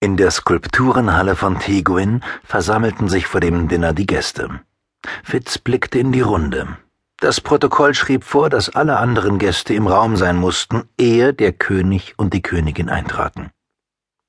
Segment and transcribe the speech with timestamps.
[0.00, 4.60] In der Skulpturenhalle von Teguin versammelten sich vor dem Dinner die Gäste.
[5.24, 6.76] Fitz blickte in die Runde.
[7.16, 12.14] Das Protokoll schrieb vor, dass alle anderen Gäste im Raum sein mussten, ehe der König
[12.16, 13.50] und die Königin eintraten.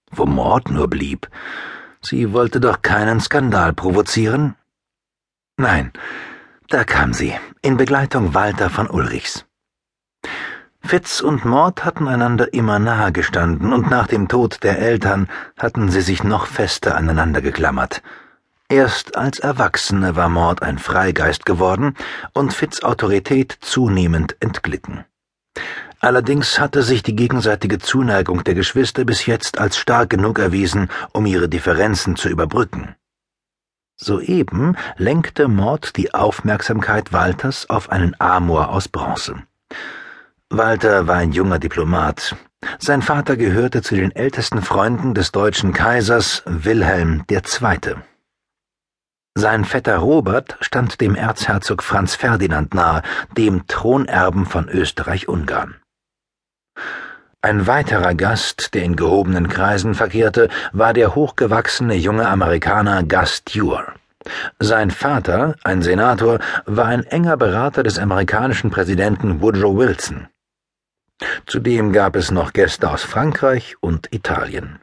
[0.10, 1.30] Wo Mord nur blieb.
[2.02, 4.56] Sie wollte doch keinen Skandal provozieren?
[5.58, 5.92] Nein,
[6.70, 9.46] da kam sie, in Begleitung Walter von Ulrichs.
[10.82, 15.90] Fitz und Mord hatten einander immer nahe gestanden, und nach dem Tod der Eltern hatten
[15.90, 18.02] sie sich noch fester aneinander geklammert.
[18.70, 21.96] Erst als Erwachsene war Mord ein Freigeist geworden
[22.34, 25.06] und Fitz Autorität zunehmend entglitten.
[26.00, 31.26] Allerdings hatte sich die gegenseitige Zuneigung der Geschwister bis jetzt als stark genug erwiesen, um
[31.26, 32.96] ihre Differenzen zu überbrücken.
[33.98, 39.44] Soeben lenkte Mord die Aufmerksamkeit Walters auf einen Amor aus Bronze.
[40.52, 42.36] Walter war ein junger Diplomat.
[42.80, 47.98] Sein Vater gehörte zu den ältesten Freunden des deutschen Kaisers Wilhelm II.
[49.36, 53.04] Sein Vetter Robert stand dem Erzherzog Franz Ferdinand nahe,
[53.38, 55.76] dem Thronerben von Österreich-Ungarn.
[57.44, 63.94] Ein weiterer Gast, der in gehobenen Kreisen verkehrte, war der hochgewachsene junge Amerikaner Gus Dewar.
[64.58, 70.28] Sein Vater, ein Senator, war ein enger Berater des amerikanischen Präsidenten Woodrow Wilson.
[71.46, 74.80] Zudem gab es noch Gäste aus Frankreich und Italien.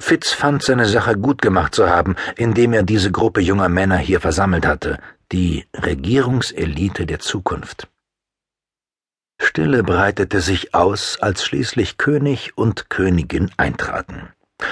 [0.00, 4.20] Fitz fand seine Sache gut gemacht zu haben, indem er diese Gruppe junger Männer hier
[4.20, 4.98] versammelt hatte,
[5.32, 7.88] die Regierungselite der Zukunft.
[9.40, 14.28] Stille breitete sich aus, als schließlich König und Königin eintraten.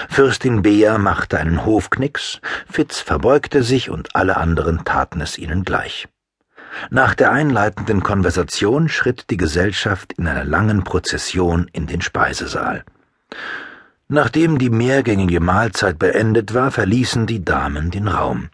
[0.08, 6.08] Fürstin Bea machte einen Hofknicks, Fitz verbeugte sich und alle anderen taten es ihnen gleich.
[6.90, 12.84] Nach der einleitenden Konversation schritt die Gesellschaft in einer langen Prozession in den Speisesaal.
[14.08, 18.50] Nachdem die mehrgängige Mahlzeit beendet war, verließen die Damen den Raum.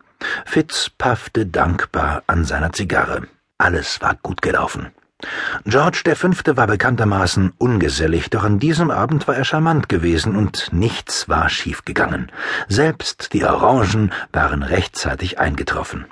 [0.46, 3.28] Fitz paffte dankbar an seiner Zigarre.
[3.58, 4.92] Alles war gut gelaufen.
[5.64, 6.56] George V.
[6.56, 12.32] war bekanntermaßen ungesellig, doch an diesem Abend war er charmant gewesen und nichts war schiefgegangen.
[12.68, 16.06] Selbst die Orangen waren rechtzeitig eingetroffen.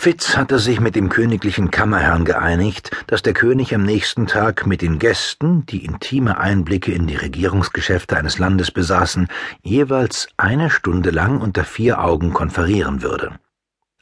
[0.00, 4.80] Fitz hatte sich mit dem königlichen Kammerherrn geeinigt, dass der König am nächsten Tag mit
[4.80, 9.28] den Gästen, die intime Einblicke in die Regierungsgeschäfte eines Landes besaßen,
[9.62, 13.38] jeweils eine Stunde lang unter vier Augen konferieren würde.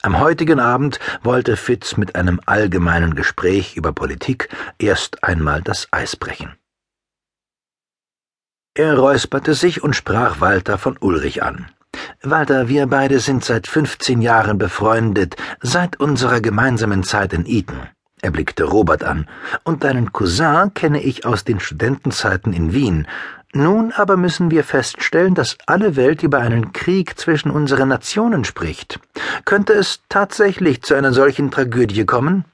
[0.00, 4.48] Am heutigen Abend wollte Fitz mit einem allgemeinen Gespräch über Politik
[4.78, 6.54] erst einmal das Eis brechen.
[8.74, 11.66] Er räusperte sich und sprach Walter von Ulrich an.
[12.22, 17.78] Walter, wir beide sind seit fünfzehn Jahren befreundet, seit unserer gemeinsamen Zeit in Eton.
[18.20, 19.28] Er blickte Robert an.
[19.62, 23.06] Und deinen Cousin kenne ich aus den Studentenzeiten in Wien.
[23.54, 29.00] Nun aber müssen wir feststellen, dass alle Welt über einen Krieg zwischen unseren Nationen spricht.
[29.44, 32.44] Könnte es tatsächlich zu einer solchen Tragödie kommen?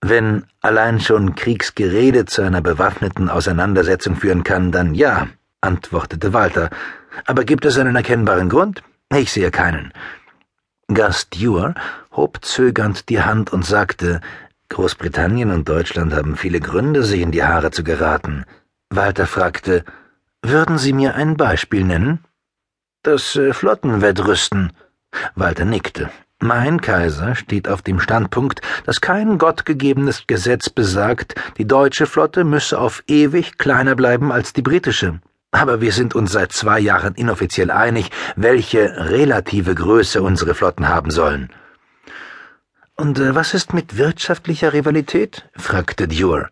[0.00, 5.28] Wenn allein schon Kriegsgerede zu einer bewaffneten Auseinandersetzung führen kann, dann ja,
[5.60, 6.70] antwortete Walter.
[7.24, 8.82] Aber gibt es einen erkennbaren Grund?
[9.14, 9.92] Ich sehe keinen.
[10.88, 11.74] Dewar
[12.12, 14.20] hob zögernd die Hand und sagte,
[14.68, 18.44] Großbritannien und Deutschland haben viele Gründe, sich in die Haare zu geraten.
[18.90, 19.84] Walter fragte,
[20.42, 22.24] würden Sie mir ein Beispiel nennen?
[23.02, 24.72] Das äh, Flottenwettrüsten.
[25.34, 26.10] Walter nickte.
[26.38, 32.78] Mein Kaiser steht auf dem Standpunkt, dass kein gottgegebenes Gesetz besagt, die deutsche Flotte müsse
[32.78, 35.20] auf ewig kleiner bleiben als die britische.
[35.56, 41.10] Aber wir sind uns seit zwei Jahren inoffiziell einig, welche relative Größe unsere Flotten haben
[41.10, 41.48] sollen.
[42.94, 45.48] Und äh, was ist mit wirtschaftlicher Rivalität?
[45.56, 46.50] fragte Dewar.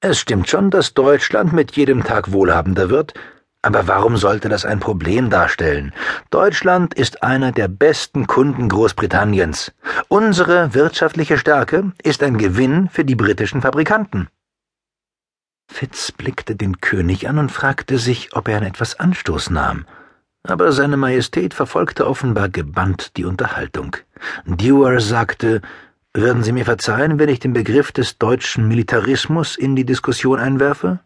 [0.00, 3.14] Es stimmt schon, dass Deutschland mit jedem Tag wohlhabender wird,
[3.60, 5.92] aber warum sollte das ein Problem darstellen?
[6.30, 9.72] Deutschland ist einer der besten Kunden Großbritanniens.
[10.06, 14.28] Unsere wirtschaftliche Stärke ist ein Gewinn für die britischen Fabrikanten.
[15.68, 19.84] Fitz blickte den König an und fragte sich, ob er an etwas Anstoß nahm.
[20.42, 23.96] Aber seine Majestät verfolgte offenbar gebannt die Unterhaltung.
[24.46, 25.60] Dewar sagte,
[26.14, 31.00] würden Sie mir verzeihen, wenn ich den Begriff des deutschen Militarismus in die Diskussion einwerfe?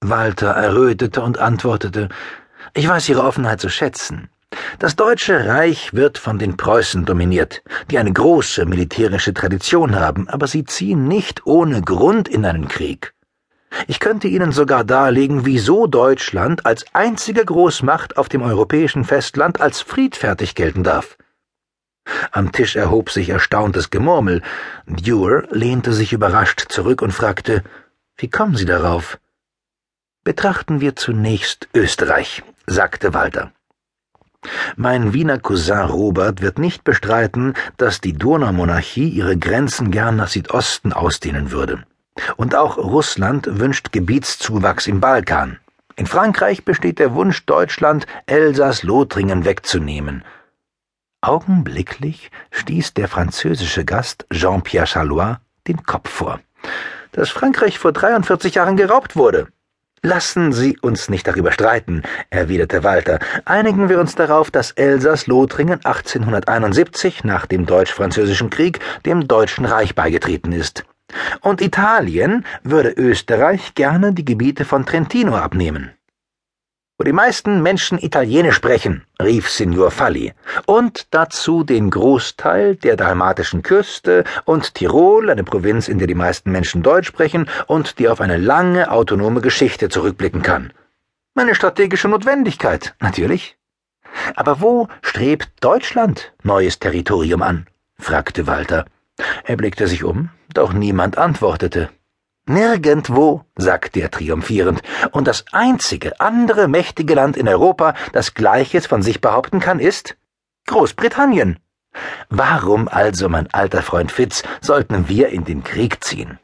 [0.00, 2.08] Walter errötete und antwortete,
[2.74, 4.28] ich weiß Ihre Offenheit zu schätzen.
[4.78, 10.46] Das Deutsche Reich wird von den Preußen dominiert, die eine große militärische Tradition haben, aber
[10.46, 13.14] sie ziehen nicht ohne Grund in einen Krieg.
[13.86, 19.80] Ich könnte Ihnen sogar darlegen, wieso Deutschland als einzige Großmacht auf dem europäischen Festland als
[19.80, 21.16] friedfertig gelten darf.
[22.32, 24.42] Am Tisch erhob sich erstauntes Gemurmel.
[24.86, 27.62] Dewar lehnte sich überrascht zurück und fragte,
[28.16, 29.18] wie kommen Sie darauf?
[30.24, 33.52] Betrachten wir zunächst Österreich, sagte Walter.
[34.76, 40.92] Mein Wiener Cousin Robert wird nicht bestreiten, dass die Donaumonarchie ihre Grenzen gern nach Südosten
[40.92, 41.84] ausdehnen würde.
[42.36, 45.58] Und auch Russland wünscht Gebietszuwachs im Balkan.
[45.96, 50.24] In Frankreich besteht der Wunsch, Deutschland Elsass-Lothringen wegzunehmen.
[51.20, 55.36] Augenblicklich stieß der französische Gast Jean-Pierre Chalois
[55.68, 56.40] den Kopf vor.
[57.12, 59.48] Dass Frankreich vor 43 Jahren geraubt wurde.
[60.02, 63.20] Lassen Sie uns nicht darüber streiten, erwiderte Walter.
[63.44, 70.50] Einigen wir uns darauf, dass Elsass-Lothringen 1871 nach dem Deutsch-Französischen Krieg dem Deutschen Reich beigetreten
[70.50, 70.84] ist.
[71.40, 75.92] Und Italien würde Österreich gerne die Gebiete von Trentino abnehmen
[77.02, 80.34] wo die meisten Menschen Italienisch sprechen, rief Signor Falli,
[80.66, 86.52] und dazu den Großteil der dalmatischen Küste und Tirol, eine Provinz, in der die meisten
[86.52, 90.72] Menschen Deutsch sprechen und die auf eine lange autonome Geschichte zurückblicken kann.
[91.34, 93.56] Eine strategische Notwendigkeit, natürlich.
[94.36, 97.66] Aber wo strebt Deutschland neues Territorium an?
[97.98, 98.84] fragte Walter.
[99.42, 101.90] Er blickte sich um, doch niemand antwortete.
[102.46, 104.82] Nirgendwo, sagte er triumphierend,
[105.12, 110.16] und das einzige andere mächtige Land in Europa, das Gleiches von sich behaupten kann, ist
[110.66, 111.58] Großbritannien.
[112.30, 116.38] Warum also, mein alter Freund Fitz, sollten wir in den Krieg ziehen?